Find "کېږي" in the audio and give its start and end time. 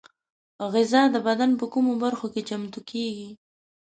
2.89-3.29